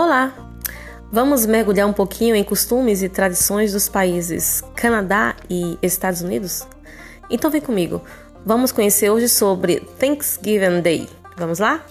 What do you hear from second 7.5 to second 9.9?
vem comigo, vamos conhecer hoje sobre